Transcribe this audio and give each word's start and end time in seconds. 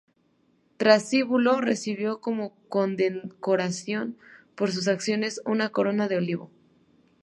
Trasíbulo 0.77 1.61
recibió 1.61 2.21
como 2.21 2.55
condecoración 2.69 4.17
por 4.55 4.71
sus 4.71 4.87
acciones 4.87 5.39
una 5.45 5.69
corona 5.69 6.07
de 6.07 6.17
olivo. 6.17 6.49